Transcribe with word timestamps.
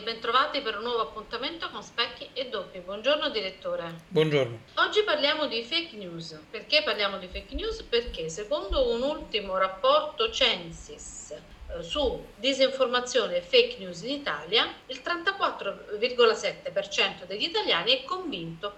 E 0.00 0.02
bentrovati 0.02 0.62
per 0.62 0.78
un 0.78 0.84
nuovo 0.84 1.02
appuntamento 1.02 1.68
con 1.68 1.82
Specchi 1.82 2.30
e 2.32 2.48
Doppi. 2.48 2.78
Buongiorno 2.78 3.28
direttore. 3.28 4.04
Buongiorno. 4.08 4.60
Oggi 4.76 5.02
parliamo 5.02 5.46
di 5.46 5.62
fake 5.62 5.94
news. 5.94 6.40
Perché 6.50 6.82
parliamo 6.82 7.18
di 7.18 7.26
fake 7.26 7.54
news? 7.54 7.82
Perché 7.82 8.30
secondo 8.30 8.94
un 8.94 9.02
ultimo 9.02 9.58
rapporto 9.58 10.30
Censis 10.30 11.32
eh, 11.32 11.82
su 11.82 12.24
disinformazione 12.36 13.36
e 13.36 13.42
fake 13.42 13.76
news 13.76 14.00
in 14.00 14.12
Italia, 14.12 14.72
il 14.86 15.02
34,7% 15.04 17.26
degli 17.26 17.44
italiani 17.44 17.92
è 17.92 18.02
convinto 18.04 18.70
che 18.70 18.76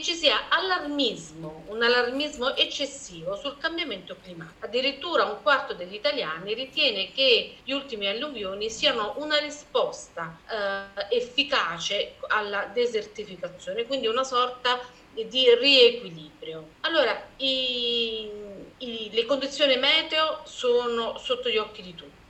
ci 0.00 0.14
sia 0.14 0.48
allarmismo, 0.48 1.64
un 1.68 1.82
allarmismo 1.82 2.54
eccessivo 2.56 3.36
sul 3.36 3.58
cambiamento 3.58 4.16
climatico. 4.22 4.66
Addirittura 4.66 5.24
un 5.24 5.42
quarto 5.42 5.74
degli 5.74 5.94
italiani 5.94 6.54
ritiene 6.54 7.12
che 7.12 7.56
gli 7.62 7.72
ultimi 7.72 8.06
alluvioni 8.06 8.70
siano 8.70 9.14
una 9.18 9.38
risposta 9.38 10.38
eh, 10.48 11.16
efficace 11.16 12.16
alla 12.28 12.70
desertificazione, 12.72 13.86
quindi 13.86 14.06
una 14.06 14.24
sorta 14.24 14.80
di 15.12 15.54
riequilibrio. 15.54 16.70
Allora, 16.80 17.28
i, 17.36 18.30
i, 18.78 19.10
le 19.12 19.24
condizioni 19.26 19.76
meteo 19.76 20.40
sono 20.44 21.18
sotto 21.18 21.48
gli 21.48 21.58
occhi 21.58 21.82
di 21.82 21.94
tutti 21.94 22.21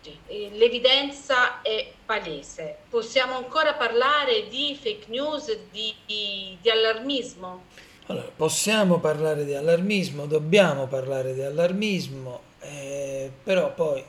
l'evidenza 0.52 1.62
è 1.62 1.92
palese. 2.04 2.78
Possiamo 2.88 3.36
ancora 3.36 3.74
parlare 3.74 4.48
di 4.48 4.78
fake 4.80 5.06
news, 5.08 5.56
di, 5.70 5.94
di, 6.06 6.56
di 6.60 6.70
allarmismo? 6.70 7.64
Allora, 8.06 8.30
possiamo 8.34 8.98
parlare 8.98 9.44
di 9.44 9.54
allarmismo, 9.54 10.26
dobbiamo 10.26 10.86
parlare 10.86 11.34
di 11.34 11.42
allarmismo, 11.42 12.40
eh, 12.60 13.30
però 13.42 13.72
poi 13.72 14.02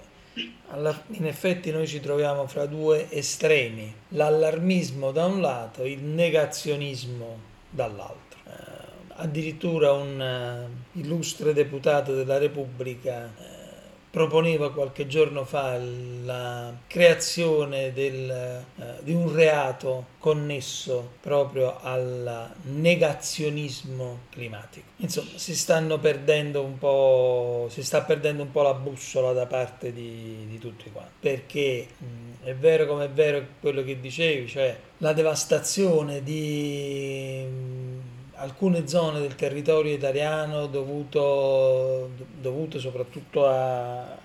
alla, 0.69 0.99
in 1.11 1.27
effetti 1.27 1.71
noi 1.71 1.87
ci 1.87 1.99
troviamo 1.99 2.47
fra 2.47 2.65
due 2.65 3.07
estremi, 3.11 3.93
l'allarmismo 4.09 5.11
da 5.11 5.25
un 5.25 5.41
lato, 5.41 5.85
il 5.85 6.03
negazionismo 6.03 7.37
dall'altro. 7.69 8.39
Eh, 8.47 8.51
addirittura 9.15 9.91
un 9.93 10.19
uh, 10.19 10.99
illustre 10.99 11.53
deputato 11.53 12.15
della 12.15 12.39
Repubblica 12.39 13.31
eh, 13.37 13.52
proponeva 14.13 14.71
qualche 14.71 15.07
giorno 15.07 15.43
fa 15.43 15.75
la 15.75 16.71
creazione 16.85 17.91
del, 17.93 18.29
eh, 18.29 18.63
di 19.01 19.11
un 19.11 19.33
reato 19.33 20.05
connesso 20.19 21.13
proprio 21.19 21.79
al 21.81 22.53
negazionismo 22.61 24.19
climatico. 24.29 24.85
Insomma, 24.97 25.31
si 25.33 25.55
stanno 25.55 25.97
perdendo 25.97 26.61
un 26.61 26.77
po', 26.77 27.65
si 27.71 27.81
sta 27.81 28.03
perdendo 28.03 28.43
un 28.43 28.51
po' 28.51 28.61
la 28.61 28.75
bussola 28.75 29.33
da 29.33 29.47
parte 29.47 29.91
di, 29.91 30.45
di 30.47 30.59
tutti 30.59 30.91
quanti, 30.91 31.13
perché 31.19 31.87
mh, 31.97 32.45
è 32.45 32.53
vero 32.53 32.85
come 32.85 33.05
è 33.05 33.09
vero 33.09 33.43
quello 33.59 33.83
che 33.83 33.99
dicevi, 33.99 34.47
cioè 34.47 34.77
la 34.99 35.13
devastazione 35.13 36.21
di 36.21 37.82
alcune 38.35 38.87
zone 38.87 39.19
del 39.19 39.35
territorio 39.35 39.93
italiano 39.93 40.67
dovuto, 40.67 42.09
dovuto 42.39 42.79
soprattutto 42.79 43.45
a, 43.47 44.17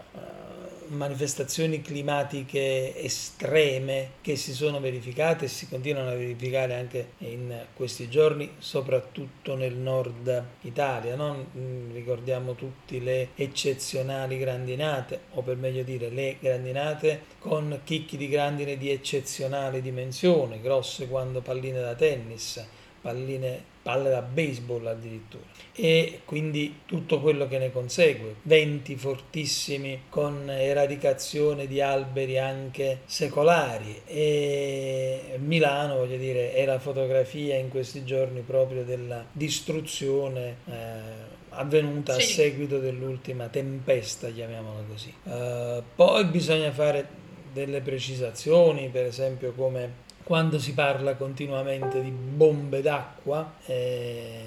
manifestazioni 0.89 1.83
climatiche 1.83 2.97
estreme 2.97 4.13
che 4.21 4.37
si 4.37 4.53
sono 4.53 4.81
verificate 4.81 5.47
e 5.47 5.49
si 5.49 5.69
continuano 5.69 6.11
a 6.11 6.15
verificare 6.15 6.75
anche 6.75 7.13
in 7.19 7.67
questi 7.75 8.09
giorni, 8.09 8.53
soprattutto 8.59 9.55
nel 9.55 9.75
nord 9.75 10.45
Italia. 10.63 11.15
No? 11.15 11.47
Mm, 11.57 11.93
ricordiamo 11.93 12.55
tutti 12.55 13.03
le 13.03 13.29
eccezionali 13.35 14.39
grandinate, 14.39 15.21
o 15.35 15.43
per 15.43 15.57
meglio 15.57 15.83
dire 15.83 16.09
le 16.09 16.37
grandinate 16.41 17.23
con 17.39 17.81
chicchi 17.85 18.17
di 18.17 18.29
grandine 18.29 18.77
di 18.77 18.91
eccezionale 18.91 19.83
dimensione, 19.83 20.61
grosse 20.61 21.09
quanto 21.09 21.41
palline 21.41 21.81
da 21.81 21.95
tennis 21.95 22.67
palline, 23.01 23.63
palle 23.83 24.11
da 24.11 24.23
baseball 24.23 24.87
addirittura 24.87 25.45
e 25.75 26.21
quindi 26.25 26.81
tutto 26.85 27.21
quello 27.21 27.47
che 27.47 27.59
ne 27.59 27.71
consegue, 27.71 28.37
venti 28.43 28.97
fortissimi 28.97 30.03
con 30.09 30.51
eradicazione 30.51 31.67
di 31.67 31.81
alberi 31.81 32.39
anche 32.39 33.01
secolari 33.07 34.03
e 34.05 35.37
Milano 35.39 35.97
voglio 35.97 36.17
dire 36.17 36.53
è 36.53 36.65
la 36.65 36.79
fotografia 36.79 37.57
in 37.57 37.69
questi 37.69 38.05
giorni 38.05 38.41
proprio 38.41 38.85
della 38.85 39.25
distruzione 39.33 40.57
eh, 40.67 41.37
avvenuta 41.51 42.15
sì. 42.15 42.21
a 42.21 42.25
seguito 42.25 42.79
dell'ultima 42.79 43.49
tempesta, 43.49 44.29
chiamiamola 44.31 44.83
così. 44.89 45.13
Uh, 45.25 45.83
poi 45.95 46.25
bisogna 46.27 46.71
fare 46.73 47.07
delle 47.53 47.81
precisazioni, 47.81 48.89
per 48.89 49.07
esempio 49.07 49.53
come 49.53 50.07
quando 50.29 50.59
si 50.59 50.75
parla 50.75 51.15
continuamente 51.15 52.03
di 52.03 52.11
bombe 52.11 52.83
d'acqua 52.83 53.55
eh, 53.65 54.43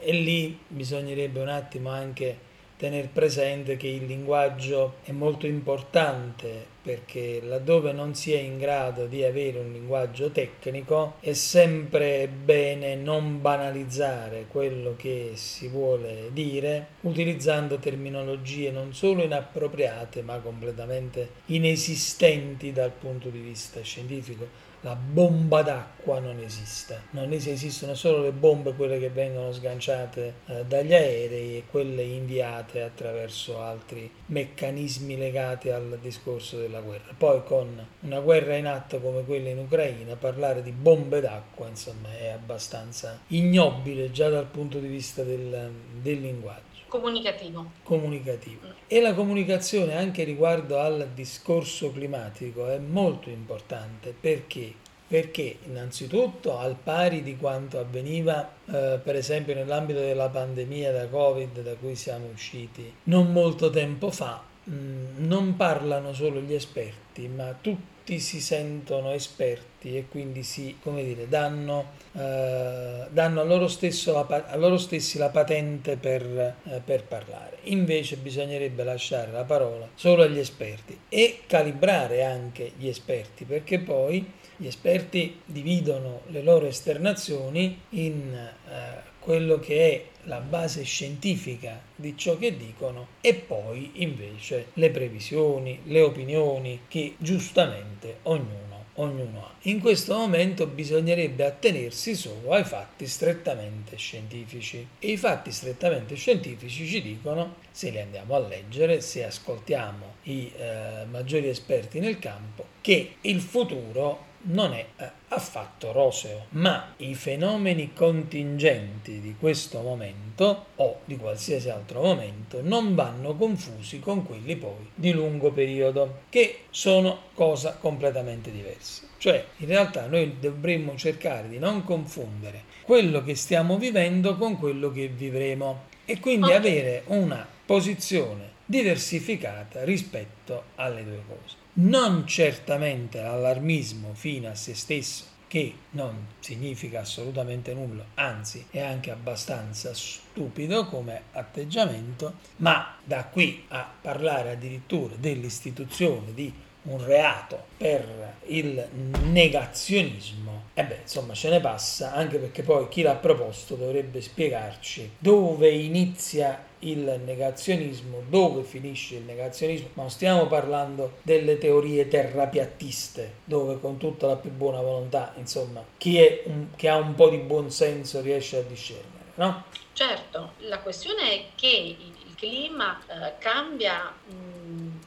e 0.00 0.12
lì 0.12 0.58
bisognerebbe 0.66 1.38
un 1.38 1.46
attimo 1.46 1.90
anche 1.90 2.36
tenere 2.76 3.08
presente 3.12 3.76
che 3.76 3.86
il 3.86 4.06
linguaggio 4.06 4.94
è 5.04 5.12
molto 5.12 5.46
importante 5.46 6.66
perché 6.82 7.40
laddove 7.44 7.92
non 7.92 8.16
si 8.16 8.32
è 8.32 8.40
in 8.40 8.58
grado 8.58 9.06
di 9.06 9.22
avere 9.22 9.60
un 9.60 9.70
linguaggio 9.70 10.30
tecnico 10.30 11.14
è 11.20 11.32
sempre 11.34 12.26
bene 12.26 12.96
non 12.96 13.40
banalizzare 13.40 14.46
quello 14.48 14.94
che 14.96 15.32
si 15.34 15.68
vuole 15.68 16.30
dire 16.32 16.86
utilizzando 17.02 17.76
terminologie 17.76 18.72
non 18.72 18.94
solo 18.94 19.22
inappropriate 19.22 20.22
ma 20.22 20.38
completamente 20.38 21.28
inesistenti 21.46 22.72
dal 22.72 22.90
punto 22.90 23.28
di 23.28 23.38
vista 23.38 23.80
scientifico 23.82 24.69
la 24.82 24.94
bomba 24.94 25.62
d'acqua 25.62 26.20
non 26.20 26.38
esiste. 26.38 27.02
Non 27.10 27.32
es- 27.32 27.46
esistono 27.46 27.94
solo 27.94 28.22
le 28.22 28.32
bombe, 28.32 28.72
quelle 28.74 28.98
che 28.98 29.10
vengono 29.10 29.52
sganciate 29.52 30.34
eh, 30.46 30.64
dagli 30.66 30.94
aerei 30.94 31.58
e 31.58 31.64
quelle 31.70 32.02
inviate 32.02 32.82
attraverso 32.82 33.60
altri 33.60 34.10
meccanismi 34.26 35.18
legati 35.18 35.70
al 35.70 35.98
discorso 36.00 36.58
della 36.58 36.80
guerra. 36.80 37.12
Poi 37.16 37.42
con 37.44 37.86
una 38.00 38.20
guerra 38.20 38.56
in 38.56 38.66
atto 38.66 39.00
come 39.00 39.24
quella 39.24 39.50
in 39.50 39.58
Ucraina, 39.58 40.16
parlare 40.16 40.62
di 40.62 40.72
bombe 40.72 41.20
d'acqua 41.20 41.68
insomma 41.68 42.16
è 42.16 42.28
abbastanza 42.28 43.20
ignobile 43.28 44.10
già 44.10 44.28
dal 44.28 44.46
punto 44.46 44.78
di 44.78 44.88
vista 44.88 45.22
del, 45.22 45.70
del 46.00 46.20
linguaggio 46.20 46.69
comunicativo. 46.90 47.70
comunicativo. 47.82 48.66
E 48.86 49.00
la 49.00 49.14
comunicazione 49.14 49.96
anche 49.96 50.24
riguardo 50.24 50.78
al 50.78 51.08
discorso 51.14 51.90
climatico 51.90 52.68
è 52.68 52.78
molto 52.78 53.30
importante 53.30 54.14
perché 54.18 54.74
perché 55.10 55.58
innanzitutto 55.66 56.56
al 56.56 56.76
pari 56.80 57.24
di 57.24 57.36
quanto 57.36 57.80
avveniva 57.80 58.48
eh, 58.66 59.00
per 59.02 59.16
esempio 59.16 59.54
nell'ambito 59.54 59.98
della 59.98 60.28
pandemia 60.28 60.92
da 60.92 61.08
Covid 61.08 61.62
da 61.62 61.74
cui 61.74 61.96
siamo 61.96 62.26
usciti 62.32 62.94
non 63.04 63.32
molto 63.32 63.70
tempo 63.70 64.12
fa, 64.12 64.40
mh, 64.62 64.72
mm, 64.72 65.26
non 65.26 65.56
parlano 65.56 66.12
solo 66.12 66.38
gli 66.40 66.54
esperti, 66.54 67.26
ma 67.26 67.52
tutti 67.60 67.99
si 68.04 68.40
sentono 68.40 69.12
esperti 69.12 69.96
e 69.96 70.06
quindi 70.08 70.42
si, 70.42 70.76
come 70.82 71.04
dire, 71.04 71.28
danno 71.28 71.98
eh, 72.12 73.06
danno 73.10 73.40
a 73.40 73.44
loro, 73.44 73.70
la, 74.06 74.44
a 74.48 74.56
loro, 74.56 74.78
stessi 74.78 75.16
la 75.16 75.28
patente 75.28 75.96
per, 75.96 76.22
eh, 76.22 76.80
per, 76.84 77.04
parlare. 77.04 77.58
Invece 77.64 78.16
bisognerebbe 78.16 78.82
lasciare 78.82 79.30
la 79.30 79.44
parola 79.44 79.88
solo 79.94 80.22
agli 80.22 80.38
esperti 80.38 80.98
e 81.08 81.42
calibrare 81.46 82.24
anche 82.24 82.72
gli 82.76 82.88
esperti, 82.88 83.44
perché 83.44 83.78
poi 83.78 84.28
gli 84.56 84.66
esperti 84.66 85.40
dividono 85.44 86.22
le 86.26 86.42
loro 86.42 86.66
esternazioni 86.66 87.80
in 87.90 88.34
eh, 88.34 89.08
quello 89.20 89.60
che 89.60 89.92
è 89.92 90.04
la 90.24 90.40
base 90.40 90.82
scientifica 90.82 91.80
di 91.94 92.14
ciò 92.16 92.36
che 92.36 92.56
dicono 92.56 93.08
e 93.20 93.34
poi 93.34 93.92
invece 94.02 94.66
le 94.74 94.90
previsioni, 94.90 95.80
le 95.84 96.00
opinioni 96.00 96.80
che 96.88 97.14
giustamente 97.18 97.89
ognuno 98.22 98.70
ognuno 99.00 99.44
ha. 99.44 99.54
In 99.62 99.80
questo 99.80 100.16
momento 100.16 100.66
bisognerebbe 100.66 101.44
attenersi 101.44 102.14
solo 102.14 102.52
ai 102.52 102.64
fatti 102.64 103.06
strettamente 103.06 103.96
scientifici 103.96 104.86
e 104.98 105.12
i 105.12 105.16
fatti 105.16 105.50
strettamente 105.50 106.14
scientifici 106.14 106.86
ci 106.86 107.02
dicono, 107.02 107.56
se 107.70 107.90
li 107.90 108.00
andiamo 108.00 108.34
a 108.34 108.38
leggere, 108.38 109.00
se 109.00 109.24
ascoltiamo 109.24 110.14
i 110.24 110.52
eh, 110.56 111.04
maggiori 111.10 111.48
esperti 111.48 112.00
nel 112.00 112.18
campo, 112.18 112.66
che 112.80 113.16
il 113.22 113.40
futuro 113.40 114.28
non 114.42 114.72
è 114.72 114.86
eh, 114.96 115.10
affatto 115.28 115.92
roseo, 115.92 116.46
ma 116.50 116.94
i 116.98 117.14
fenomeni 117.14 117.92
contingenti 117.92 119.20
di 119.20 119.36
questo 119.38 119.80
momento 119.80 120.66
o 120.76 121.00
di 121.04 121.16
qualsiasi 121.16 121.68
altro 121.68 122.02
momento 122.02 122.60
non 122.62 122.94
vanno 122.94 123.34
confusi 123.34 124.00
con 124.00 124.24
quelli 124.24 124.56
poi 124.56 124.90
di 124.94 125.12
lungo 125.12 125.52
periodo, 125.52 126.22
che 126.30 126.60
sono 126.70 127.24
cosa 127.34 127.76
completamente 127.78 128.50
diversa. 128.50 129.02
Cioè, 129.18 129.44
in 129.58 129.66
realtà 129.66 130.06
noi 130.06 130.38
dovremmo 130.40 130.96
cercare 130.96 131.48
di 131.48 131.58
non 131.58 131.84
confondere 131.84 132.64
quello 132.82 133.22
che 133.22 133.34
stiamo 133.34 133.76
vivendo 133.76 134.36
con 134.36 134.58
quello 134.58 134.90
che 134.90 135.08
vivremo 135.08 135.88
e 136.06 136.18
quindi 136.18 136.46
okay. 136.46 136.56
avere 136.56 137.02
una 137.06 137.46
posizione 137.66 138.48
diversificata 138.64 139.84
rispetto 139.84 140.64
alle 140.76 141.04
due 141.04 141.22
cose. 141.26 141.59
Non 141.72 142.26
certamente 142.26 143.22
l'allarmismo 143.22 144.12
fino 144.14 144.48
a 144.48 144.54
se 144.54 144.74
stesso 144.74 145.24
che 145.46 145.74
non 145.90 146.26
significa 146.38 147.00
assolutamente 147.00 147.74
nulla, 147.74 148.04
anzi 148.14 148.66
è 148.70 148.80
anche 148.80 149.10
abbastanza 149.10 149.92
stupido 149.94 150.86
come 150.86 151.22
atteggiamento, 151.32 152.34
ma 152.58 152.96
da 153.02 153.24
qui 153.24 153.64
a 153.68 153.88
parlare 154.00 154.52
addirittura 154.52 155.16
dell'istituzione 155.16 156.34
di 156.34 156.52
un 156.82 157.04
reato 157.04 157.64
per 157.76 158.36
il 158.46 158.86
negazionismo, 159.24 160.49
e 160.72 160.84
beh, 160.84 161.00
insomma, 161.02 161.34
ce 161.34 161.48
ne 161.50 161.60
passa, 161.60 162.12
anche 162.12 162.38
perché 162.38 162.62
poi 162.62 162.88
chi 162.88 163.02
l'ha 163.02 163.16
proposto 163.16 163.74
dovrebbe 163.74 164.20
spiegarci 164.20 165.16
dove 165.18 165.68
inizia 165.68 166.64
il 166.80 167.20
negazionismo, 167.22 168.22
dove 168.28 168.62
finisce 168.62 169.16
il 169.16 169.24
negazionismo, 169.24 169.88
ma 169.94 170.02
non 170.02 170.10
stiamo 170.10 170.46
parlando 170.46 171.18
delle 171.22 171.58
teorie 171.58 172.08
terrapiattiste, 172.08 173.34
dove 173.44 173.78
con 173.80 173.98
tutta 173.98 174.28
la 174.28 174.36
più 174.36 174.50
buona 174.50 174.80
volontà, 174.80 175.34
insomma, 175.36 175.84
chi 175.98 176.18
un, 176.44 176.68
che 176.76 176.88
ha 176.88 176.96
un 176.96 177.14
po' 177.14 177.28
di 177.28 177.38
buon 177.38 177.70
senso 177.70 178.20
riesce 178.20 178.58
a 178.58 178.62
discernere, 178.62 179.32
no? 179.34 179.64
Certo, 179.92 180.52
la 180.60 180.78
questione 180.78 181.32
è 181.32 181.44
che 181.56 181.96
il 181.98 182.34
clima 182.36 182.98
eh, 183.06 183.34
cambia. 183.38 184.14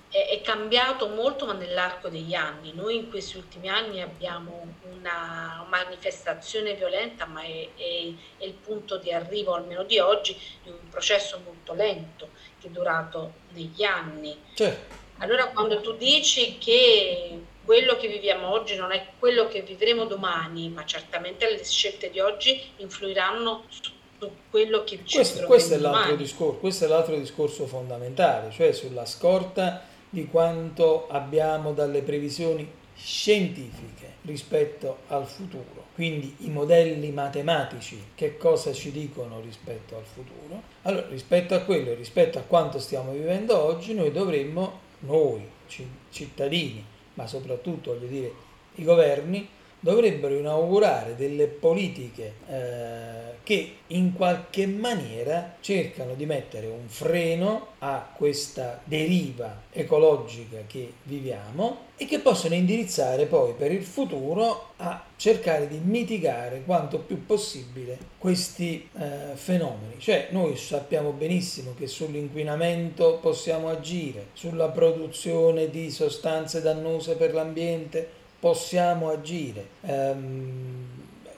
È, 0.10 0.28
è 0.30 0.42
cambiato 0.42 1.08
molto 1.08 1.48
ma 1.48 1.54
nell'arco 1.54 2.08
degli 2.08 2.36
anni. 2.36 2.72
Noi 2.76 2.98
in 2.98 3.10
questi 3.10 3.38
ultimi 3.38 3.68
anni 3.68 4.00
abbiamo 4.00 4.76
una 5.04 5.66
manifestazione 5.70 6.74
violenta, 6.76 7.26
ma 7.26 7.42
è, 7.42 7.68
è, 7.76 8.14
è, 8.38 8.46
il 8.46 8.54
punto 8.54 8.98
di 8.98 9.12
arrivo, 9.12 9.54
almeno 9.54 9.84
di 9.84 10.00
oggi, 10.00 10.36
di 10.64 10.70
un 10.70 10.90
processo 10.90 11.42
molto 11.44 11.74
lento 11.74 12.30
che 12.60 12.68
è 12.68 12.70
durato 12.70 13.34
negli 13.50 13.84
anni. 13.84 14.36
Certo. 14.54 15.02
Allora 15.18 15.48
quando 15.48 15.82
tu 15.82 15.96
dici 15.96 16.58
che 16.58 17.40
quello 17.64 17.96
che 17.98 18.08
viviamo 18.08 18.50
oggi 18.50 18.76
non 18.76 18.92
è 18.92 19.08
quello 19.20 19.48
che 19.48 19.62
vivremo 19.62 20.06
domani, 20.06 20.70
ma 20.70 20.86
certamente 20.86 21.50
le 21.50 21.64
scelte 21.64 22.10
di 22.10 22.20
oggi 22.20 22.72
influiranno 22.78 23.66
su 23.70 23.92
quello 24.50 24.86
che 24.86 25.02
ci 25.04 25.18
questo, 25.18 25.46
questo 25.46 25.74
è, 25.74 25.78
l'altro 25.78 26.16
discorso, 26.16 26.60
questo 26.60 26.86
è 26.86 26.88
l'altro 26.88 27.18
discorso 27.18 27.68
fondamentale, 27.68 28.52
cioè 28.52 28.72
sulla 28.72 29.06
scorta 29.06 29.86
di 30.10 30.28
quanto 30.28 31.08
abbiamo 31.10 31.74
dalle 31.74 32.02
previsioni 32.02 32.82
scientifiche 32.96 34.14
rispetto 34.24 35.00
al 35.08 35.28
futuro. 35.28 35.88
Quindi 35.96 36.36
i 36.40 36.50
modelli 36.50 37.12
matematici 37.12 38.02
che 38.16 38.38
cosa 38.38 38.74
ci 38.74 38.92
dicono 38.92 39.40
rispetto 39.42 39.96
al 39.96 40.06
futuro? 40.06 40.62
Allora, 40.84 41.08
rispetto 41.08 41.54
a 41.54 41.60
quello 41.60 41.92
e 41.92 41.96
rispetto 41.96 42.40
a 42.40 42.44
quanto 42.44 42.80
stiamo 42.80 43.12
vivendo 43.12 43.58
oggi, 43.58 43.94
noi 43.94 44.12
dovremmo, 44.12 44.80
noi 45.00 45.50
cittadini, 46.10 46.84
ma 47.16 47.28
soprattutto 47.28 47.94
voglio 47.94 48.08
dire 48.08 48.32
i 48.76 48.84
governi, 48.84 49.48
dovrebbero 49.84 50.34
inaugurare 50.36 51.14
delle 51.18 51.48
politiche 51.48 52.36
eh, 52.48 53.42
che 53.44 53.76
in 53.88 54.14
qualche 54.14 54.66
maniera 54.66 55.58
cercano 55.60 56.14
di 56.14 56.26
mettere 56.26 56.68
un 56.68 56.88
freno 56.88 57.68
a 57.80 58.10
questa 58.16 58.80
deriva 58.86 59.64
ecologica 59.70 60.60
che 60.66 60.94
viviamo 61.04 61.92
e 61.98 62.06
che 62.06 62.20
possono 62.20 62.56
indirizzare 62.56 63.26
poi 63.26 63.54
per 63.58 63.74
il 63.74 63.84
futuro 63.84 64.70
a 64.78 65.04
cercare 65.18 65.68
di 65.68 65.80
mitigare 65.84 66.64
quanto 66.64 67.00
più 67.00 67.26
possibile 67.26 67.98
questi 68.18 68.88
eh, 68.98 69.36
fenomeni. 69.36 69.96
Cioè 69.98 70.30
noi 70.32 70.56
sappiamo 70.56 71.12
benissimo 71.12 71.74
che 71.78 71.88
sull'inquinamento 71.88 73.20
possiamo 73.22 73.68
agire, 73.68 74.28
sulla 74.32 74.70
produzione 74.70 75.70
di 75.70 75.92
sostanze 75.92 76.62
dannose 76.62 77.16
per 77.16 77.34
l'ambiente 77.34 78.22
possiamo 78.44 79.08
agire. 79.08 79.66
Um, 79.84 80.92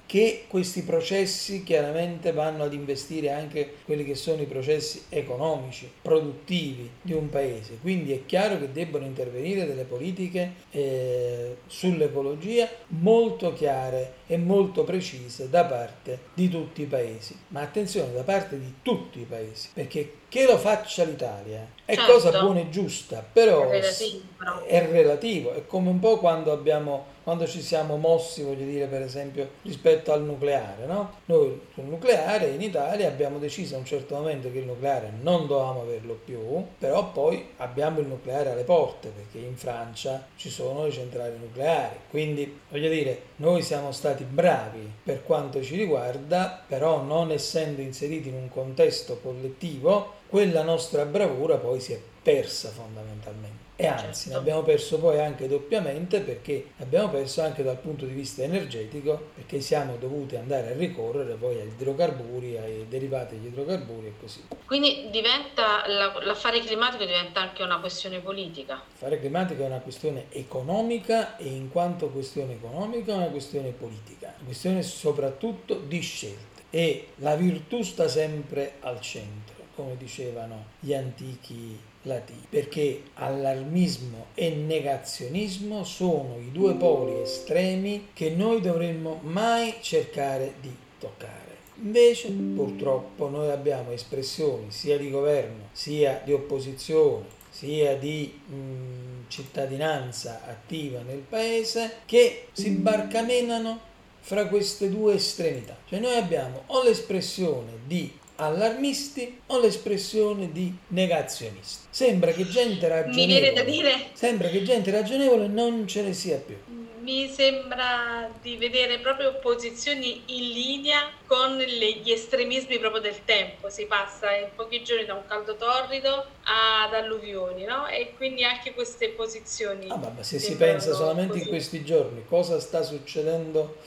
che 0.08 0.46
questi 0.48 0.84
processi 0.84 1.64
chiaramente 1.64 2.32
vanno 2.32 2.64
ad 2.64 2.74
investire 2.74 3.32
anche 3.32 3.78
quelli 3.86 4.06
che 4.06 4.14
sono 4.14 4.42
i 4.42 4.46
processi 4.46 5.06
economici, 5.10 5.90
produttivi 6.02 6.90
di 7.02 7.14
un 7.14 7.30
paese. 7.30 7.80
Quindi 7.82 8.12
è 8.14 8.26
chiaro 8.26 8.60
che 8.60 8.72
debbono 8.72 9.06
intervenire 9.06 9.66
delle 9.66 9.84
politiche 9.84 10.54
eh, 10.70 11.58
sull'ecologia 11.66 12.70
molto 12.90 13.52
chiare 13.54 14.14
e 14.28 14.38
molto 14.38 14.84
precise 14.84 15.50
da 15.50 15.66
parte 15.66 16.20
di 16.36 16.50
tutti 16.50 16.84
i 16.84 16.88
paesi. 16.88 17.36
Ma 17.48 17.62
attenzione, 17.62 18.14
da 18.14 18.24
parte 18.24 18.60
di 18.60 18.76
tutti 18.84 19.20
i 19.20 19.26
paesi, 19.28 19.70
perché 19.74 20.12
che 20.36 20.46
lo 20.46 20.58
faccia 20.58 21.06
l'Italia 21.06 21.66
è 21.86 21.96
certo. 21.96 22.12
cosa 22.12 22.42
buona 22.42 22.60
e 22.60 22.70
giusta, 22.70 23.24
però 23.32 23.70
è 23.70 23.80
relativo, 23.80 24.22
però 24.38 24.64
è 24.66 24.86
relativo, 24.86 25.54
è 25.54 25.66
come 25.66 25.90
un 25.90 26.00
po' 26.00 26.18
quando 26.18 26.52
abbiamo 26.52 27.14
quando 27.26 27.48
ci 27.48 27.64
siamo 27.64 27.98
mossi, 27.98 28.44
voglio 28.44 28.66
dire, 28.66 28.86
per 28.86 29.02
esempio, 29.02 29.50
rispetto 29.64 30.14
al 30.14 30.22
nucleare, 30.22 30.86
no? 30.86 31.22
Noi 31.26 31.60
sul 31.74 31.86
nucleare 31.86 32.50
in 32.50 32.62
Italia 32.62 33.08
abbiamo 33.08 33.40
deciso 33.40 33.74
a 33.74 33.80
un 33.80 33.86
certo 33.86 34.14
momento 34.14 34.52
che 34.52 34.60
il 34.60 34.66
nucleare 34.66 35.12
non 35.22 35.48
dovevamo 35.48 35.82
averlo 35.82 36.20
più, 36.24 36.40
però 36.78 37.10
poi 37.12 37.54
abbiamo 37.58 38.00
il 38.00 38.06
nucleare 38.06 38.52
alle 38.52 38.62
porte, 38.62 39.10
perché 39.10 39.40
in 39.40 39.58
Francia 39.58 40.28
ci 40.36 40.52
sono 40.52 40.84
le 40.84 40.92
centrali 40.92 41.36
nucleari. 41.40 41.96
Quindi, 42.12 42.60
voglio 42.70 42.90
dire, 42.90 43.22
noi 43.38 43.64
siamo 43.64 43.92
stati 43.92 44.24
bravi 44.24 44.88
per 45.04 45.24
quanto 45.24 45.64
ci 45.64 45.78
riguarda, 45.78 46.62
però 46.68 47.02
non 47.02 47.32
essendo 47.32 47.82
inseriti 47.82 48.30
in 48.30 48.36
un 48.36 48.50
contesto 48.50 49.18
collettivo, 49.20 50.14
quella 50.28 50.64
nostra 50.64 51.06
bravura 51.06 51.58
poi 51.58 51.80
si 51.80 51.94
è 51.94 52.00
persa 52.22 52.70
fondamentalmente. 52.70 53.64
E 53.78 53.88
anzi, 53.88 54.06
certo. 54.06 54.30
ne 54.30 54.36
abbiamo 54.36 54.62
perso 54.62 55.00
poi 55.00 55.20
anche 55.20 55.50
doppiamente 55.50 56.22
perché 56.22 56.72
abbiamo 56.78 57.10
perso 57.10 57.42
anche 57.42 57.62
dal 57.62 57.78
punto 57.78 58.06
di 58.06 58.14
vista 58.14 58.42
energetico, 58.42 59.32
perché 59.36 59.60
siamo 59.60 59.98
dovuti 59.98 60.38
andare 60.38 60.72
a 60.72 60.78
ricorrere 60.78 61.34
poi 61.34 61.60
agli 61.60 61.74
idrocarburi, 61.74 62.58
ai 62.58 62.86
derivati 62.88 63.36
degli 63.36 63.48
idrocarburi 63.48 64.08
e 64.08 64.14
così. 64.18 64.48
Quindi 64.66 65.10
diventa, 65.12 65.86
l'affare 65.88 66.62
climatico 66.62 67.04
diventa 67.04 67.42
anche 67.42 67.64
una 67.64 67.80
questione 67.80 68.20
politica? 68.20 68.76
L'affare 68.76 69.20
climatico 69.20 69.64
è 69.64 69.66
una 69.66 69.80
questione 69.80 70.28
economica 70.30 71.36
e 71.36 71.48
in 71.48 71.70
quanto 71.70 72.08
questione 72.08 72.54
economica 72.54 73.12
è 73.12 73.18
una 73.18 73.26
questione 73.26 73.72
politica, 73.72 74.34
una 74.38 74.46
questione 74.46 74.84
soprattutto 74.84 75.76
di 75.76 76.00
scelte 76.00 76.56
e 76.70 77.08
la 77.18 77.36
virtù 77.36 77.84
sta 77.84 78.08
sempre 78.08 78.76
al 78.82 79.00
centro, 79.00 79.55
come 79.76 79.98
dicevano 79.98 80.66
gli 80.80 80.94
antichi 80.94 81.78
latini, 82.04 82.46
perché 82.50 83.04
allarmismo 83.16 84.28
e 84.34 84.50
negazionismo 84.50 85.84
sono 85.84 86.38
i 86.40 86.52
due 86.52 86.76
poli 86.76 87.22
estremi 87.22 88.10
che 88.14 88.30
noi 88.30 88.62
dovremmo 88.62 89.20
mai 89.24 89.76
cercare 89.82 90.56
di 90.62 90.74
toccare. 91.00 91.44
Invece, 91.82 92.30
purtroppo, 92.30 93.28
noi 93.28 93.52
abbiamo 93.52 93.92
espressioni 93.92 94.72
sia 94.72 94.98
di 94.98 95.10
governo, 95.10 95.70
sia 95.74 96.22
di 96.24 96.32
opposizione, 96.32 97.26
sia 97.50 97.98
di 97.98 98.40
mh, 98.46 99.28
cittadinanza 99.28 100.42
attiva 100.46 101.02
nel 101.02 101.20
paese 101.20 101.98
che 102.06 102.48
si 102.54 102.70
barcamenano 102.72 103.80
fra 104.22 104.48
queste 104.48 104.90
due 104.90 105.16
estremità. 105.16 105.76
Cioè 105.88 106.00
noi 106.00 106.16
abbiamo 106.16 106.64
o 106.68 106.84
l'espressione 106.84 107.80
di 107.86 108.12
allarmisti 108.38 109.42
o 109.48 109.60
l'espressione 109.60 110.52
di 110.52 110.74
negazionisti. 110.88 111.88
Sembra 111.90 112.32
che 112.32 112.48
gente 112.48 112.88
ragionevole, 112.88 113.64
dire... 113.64 114.10
sembra 114.14 114.50
che 114.50 114.64
gente 114.64 114.92
ragionevole 114.92 115.48
non 115.48 115.88
ce 115.88 116.02
ne 116.02 116.14
sia 116.14 116.38
più. 116.38 116.58
Mi 117.00 117.30
sembra 117.30 118.32
di 118.42 118.58
vedere 118.58 118.98
proprio 118.98 119.38
posizioni 119.38 120.24
in 120.26 120.50
linea 120.50 121.12
con 121.28 121.56
gli 121.60 122.12
estremismi 122.12 122.80
proprio 122.80 123.00
del 123.00 123.24
tempo. 123.26 123.70
Si 123.70 123.86
passa 123.86 124.36
in 124.36 124.48
pochi 124.56 124.84
giorni 124.84 125.06
da 125.06 125.14
un 125.14 125.24
caldo 125.28 125.56
torrido 125.56 126.26
ad 126.44 126.94
alluvioni, 126.96 127.64
no? 127.64 127.88
E 127.88 128.14
quindi 128.18 128.44
anche 128.44 128.74
queste 128.74 129.10
posizioni. 129.10 129.88
Ah, 129.88 129.98
ma 129.98 130.24
se 130.24 130.40
si 130.40 130.56
pensa 130.58 130.94
solamente 130.94 131.34
così. 131.34 131.44
in 131.44 131.50
questi 131.50 131.84
giorni, 131.84 132.26
cosa 132.28 132.60
sta 132.60 132.82
succedendo 132.82 133.78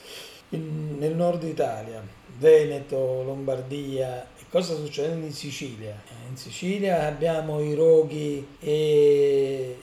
in, 0.51 0.97
nel 0.97 1.17
nord 1.17 1.43
Italia, 1.43 2.01
Veneto, 2.39 3.25
Lombardia 3.25 4.29
Cosa 4.51 4.73
sta 4.73 4.83
succedendo 4.83 5.27
in 5.27 5.33
Sicilia? 5.33 5.95
In 6.27 6.37
Sicilia 6.39 7.07
abbiamo 7.07 7.61
i 7.61 7.75
roghi 7.75 8.47
e 8.61 9.77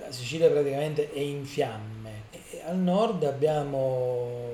la 0.00 0.10
Sicilia 0.10 0.50
praticamente 0.50 1.12
è 1.12 1.20
in 1.20 1.44
fiamme. 1.44 2.24
E 2.50 2.62
al 2.66 2.78
nord 2.78 3.22
abbiamo 3.22 4.48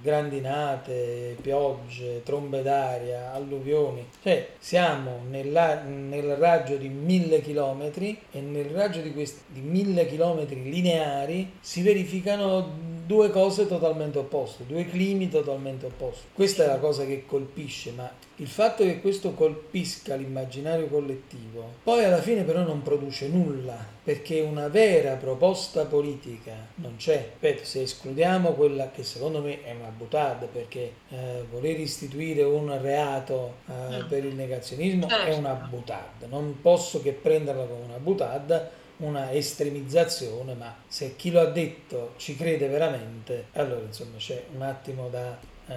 grandinate, 0.00 1.36
piogge, 1.40 2.22
trombe 2.22 2.62
d'aria, 2.62 3.32
alluvioni. 3.32 4.06
Cioè 4.22 4.50
siamo 4.60 5.22
nella, 5.28 5.82
nel 5.82 6.36
raggio 6.36 6.76
di 6.76 6.88
mille 6.88 7.40
chilometri 7.40 8.16
e 8.30 8.40
nel 8.40 8.66
raggio 8.66 9.00
di 9.00 9.12
questi 9.12 9.60
mille 9.60 10.06
chilometri 10.06 10.62
lineari 10.62 11.54
si 11.60 11.82
verificano 11.82 12.91
due 13.04 13.30
cose 13.30 13.66
totalmente 13.66 14.18
opposte, 14.18 14.64
due 14.66 14.86
climi 14.86 15.28
totalmente 15.28 15.86
opposti. 15.86 16.26
Questa 16.32 16.64
è 16.64 16.66
la 16.66 16.78
cosa 16.78 17.04
che 17.04 17.24
colpisce, 17.26 17.92
ma 17.92 18.10
il 18.36 18.48
fatto 18.48 18.82
che 18.82 19.00
questo 19.00 19.34
colpisca 19.34 20.14
l'immaginario 20.14 20.88
collettivo, 20.88 21.74
poi 21.82 22.04
alla 22.04 22.20
fine 22.20 22.42
però 22.42 22.62
non 22.62 22.82
produce 22.82 23.28
nulla, 23.28 23.76
perché 24.02 24.40
una 24.40 24.68
vera 24.68 25.14
proposta 25.14 25.84
politica 25.84 26.52
non 26.76 26.96
c'è. 26.96 27.32
Ripeto, 27.40 27.64
se 27.64 27.82
escludiamo 27.82 28.52
quella 28.52 28.90
che 28.90 29.04
secondo 29.04 29.40
me 29.40 29.62
è 29.62 29.74
una 29.78 29.92
butade, 29.96 30.46
perché 30.46 30.92
eh, 31.08 31.44
voler 31.50 31.78
istituire 31.78 32.42
un 32.42 32.76
reato 32.80 33.56
eh, 33.66 34.04
per 34.08 34.24
il 34.24 34.34
negazionismo 34.34 35.06
è 35.06 35.10
certo. 35.10 35.38
una 35.38 35.54
butade, 35.54 36.26
non 36.26 36.58
posso 36.60 37.00
che 37.00 37.12
prenderla 37.12 37.64
come 37.64 37.84
una 37.84 37.98
butade 37.98 38.80
una 39.02 39.32
estremizzazione, 39.32 40.54
ma 40.54 40.74
se 40.86 41.16
chi 41.16 41.30
lo 41.30 41.40
ha 41.40 41.46
detto 41.46 42.12
ci 42.16 42.36
crede 42.36 42.68
veramente, 42.68 43.46
allora 43.52 43.82
insomma 43.82 44.16
c'è 44.16 44.44
un 44.54 44.62
attimo 44.62 45.08
da, 45.08 45.36
eh, 45.66 45.74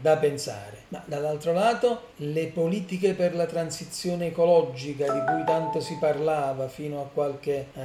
da 0.00 0.16
pensare. 0.16 0.82
Ma 0.88 1.02
dall'altro 1.06 1.52
lato 1.52 2.08
le 2.16 2.46
politiche 2.48 3.14
per 3.14 3.34
la 3.34 3.46
transizione 3.46 4.26
ecologica 4.26 5.10
di 5.12 5.20
cui 5.20 5.44
tanto 5.44 5.80
si 5.80 5.96
parlava 5.98 6.68
fino 6.68 7.00
a 7.00 7.08
qualche 7.12 7.68
eh, 7.72 7.80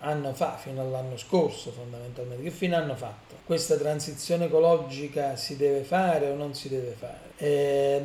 anno 0.00 0.34
fa, 0.34 0.56
fino 0.56 0.82
all'anno 0.82 1.16
scorso 1.16 1.70
fondamentalmente, 1.70 2.42
che 2.42 2.50
fine 2.50 2.74
hanno 2.74 2.96
fatto? 2.96 3.34
Questa 3.44 3.76
transizione 3.76 4.46
ecologica 4.46 5.36
si 5.36 5.56
deve 5.56 5.82
fare 5.82 6.30
o 6.30 6.34
non 6.34 6.54
si 6.54 6.68
deve 6.68 6.94
fare? 6.98 7.32
Eh, 7.36 8.02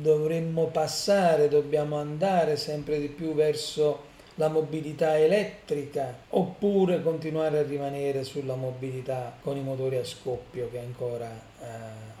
dovremmo 0.00 0.66
passare, 0.66 1.48
dobbiamo 1.48 1.96
andare 1.96 2.56
sempre 2.56 3.00
di 3.00 3.08
più 3.08 3.34
verso 3.34 4.07
la 4.38 4.48
mobilità 4.48 5.18
elettrica 5.18 6.14
oppure 6.30 7.02
continuare 7.02 7.58
a 7.58 7.62
rimanere 7.62 8.22
sulla 8.22 8.54
mobilità 8.54 9.36
con 9.40 9.56
i 9.56 9.62
motori 9.62 9.96
a 9.96 10.04
scoppio 10.04 10.70
che 10.70 10.78
ancora 10.78 11.28
eh, 11.60 11.66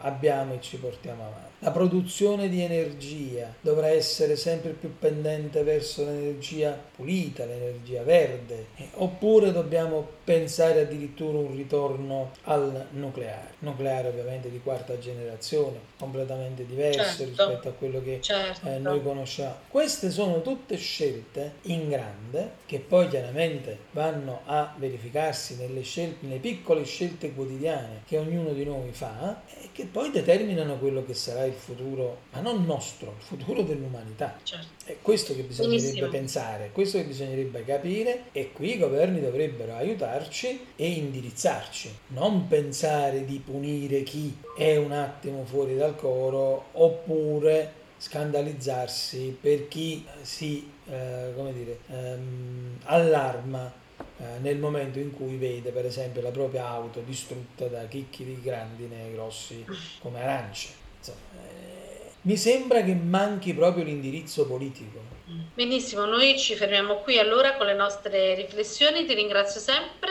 abbiamo 0.00 0.54
e 0.54 0.60
ci 0.60 0.76
portiamo 0.76 1.22
avanti. 1.22 1.48
La 1.60 1.72
produzione 1.72 2.48
di 2.48 2.62
energia 2.62 3.52
dovrà 3.60 3.88
essere 3.88 4.36
sempre 4.36 4.70
più 4.70 4.96
pendente 4.96 5.64
verso 5.64 6.04
l'energia 6.04 6.78
pulita, 6.94 7.44
l'energia 7.44 8.04
verde, 8.04 8.66
eh, 8.76 8.90
oppure 8.94 9.50
dobbiamo 9.50 10.06
pensare 10.22 10.82
addirittura 10.82 11.38
un 11.38 11.56
ritorno 11.56 12.30
al 12.44 12.86
nucleare. 12.90 13.54
Nucleare 13.60 14.06
ovviamente 14.06 14.50
di 14.50 14.60
quarta 14.62 14.98
generazione, 15.00 15.80
completamente 15.98 16.64
diverso 16.64 17.24
certo. 17.24 17.24
rispetto 17.24 17.68
a 17.68 17.72
quello 17.72 18.02
che 18.04 18.20
certo. 18.20 18.68
eh, 18.68 18.78
noi 18.78 19.02
conosciamo. 19.02 19.56
Queste 19.68 20.10
sono 20.10 20.42
tutte 20.42 20.76
scelte 20.76 21.54
in 21.62 21.88
grande 21.88 22.52
che 22.66 22.78
poi 22.78 23.08
chiaramente 23.08 23.78
vanno 23.90 24.42
a 24.44 24.74
verificarsi 24.76 25.56
nelle, 25.56 25.82
scelte, 25.82 26.26
nelle 26.26 26.38
piccole 26.38 26.84
scelte 26.84 27.34
quotidiane 27.34 28.02
che 28.06 28.16
ognuno 28.16 28.52
di 28.52 28.64
noi 28.64 28.92
fa 28.92 29.42
e 29.60 29.70
che 29.72 29.87
poi 29.90 30.10
determinano 30.10 30.78
quello 30.78 31.04
che 31.04 31.14
sarà 31.14 31.44
il 31.44 31.52
futuro, 31.52 32.22
ma 32.32 32.40
non 32.40 32.64
nostro, 32.64 33.14
il 33.18 33.24
futuro 33.24 33.62
dell'umanità. 33.62 34.38
Certo. 34.42 34.66
È 34.84 34.96
questo 35.02 35.34
che 35.34 35.42
bisognerebbe 35.42 35.82
Benissimo. 35.82 36.08
pensare, 36.08 36.70
questo 36.72 36.98
che 36.98 37.04
bisognerebbe 37.04 37.64
capire 37.64 38.24
e 38.32 38.52
qui 38.52 38.74
i 38.74 38.78
governi 38.78 39.20
dovrebbero 39.20 39.74
aiutarci 39.74 40.66
e 40.76 40.90
indirizzarci, 40.90 41.96
non 42.08 42.46
pensare 42.48 43.24
di 43.24 43.42
punire 43.44 44.02
chi 44.02 44.36
è 44.56 44.76
un 44.76 44.92
attimo 44.92 45.44
fuori 45.44 45.76
dal 45.76 45.96
coro 45.96 46.66
oppure 46.72 47.74
scandalizzarsi 47.98 49.36
per 49.40 49.66
chi 49.66 50.06
si 50.22 50.76
eh, 50.90 51.32
come 51.36 51.52
dire, 51.52 51.80
ehm, 51.90 52.78
allarma 52.84 53.70
eh, 54.20 54.38
nel 54.40 54.58
momento 54.58 54.98
in 54.98 55.12
cui 55.12 55.36
vede 55.36 55.70
per 55.70 55.86
esempio 55.86 56.20
la 56.20 56.30
propria 56.30 56.66
auto 56.66 57.00
distrutta 57.00 57.66
da 57.66 57.86
chicchi 57.86 58.24
di 58.24 58.40
grandine 58.42 59.12
grossi 59.12 59.64
come 60.00 60.22
arance. 60.22 60.74
Insomma, 60.98 61.18
eh, 61.34 62.10
mi 62.22 62.36
sembra 62.36 62.82
che 62.82 62.94
manchi 62.94 63.54
proprio 63.54 63.84
l'indirizzo 63.84 64.46
politico. 64.46 65.16
Benissimo, 65.54 66.04
noi 66.04 66.38
ci 66.38 66.54
fermiamo 66.54 66.96
qui 66.96 67.18
allora 67.18 67.56
con 67.56 67.66
le 67.66 67.74
nostre 67.74 68.34
riflessioni, 68.34 69.04
ti 69.04 69.14
ringrazio 69.14 69.60
sempre 69.60 70.10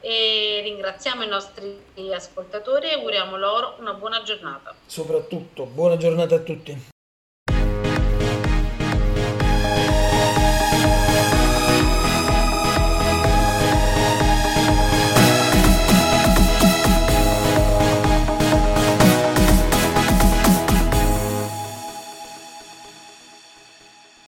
e 0.00 0.60
ringraziamo 0.62 1.22
i 1.22 1.28
nostri 1.28 1.78
ascoltatori 2.12 2.88
e 2.88 2.94
auguriamo 2.94 3.36
loro 3.36 3.76
una 3.78 3.94
buona 3.94 4.22
giornata. 4.22 4.74
Soprattutto 4.86 5.64
buona 5.64 5.96
giornata 5.96 6.34
a 6.34 6.40
tutti. 6.40 6.92